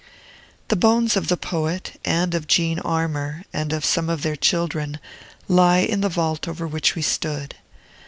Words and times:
The 0.69 0.75
bones 0.75 1.15
of 1.15 1.27
the 1.27 1.37
poet, 1.37 2.01
and 2.03 2.33
of 2.33 2.47
Jean 2.47 2.79
Armour, 2.79 3.43
and 3.53 3.71
of 3.71 3.85
some 3.85 4.09
of 4.09 4.23
their 4.23 4.35
children, 4.35 4.99
lie 5.47 5.81
in 5.81 6.01
the 6.01 6.09
vault 6.09 6.47
over 6.47 6.65
which 6.67 6.95
we 6.95 7.03
stood. 7.03 7.53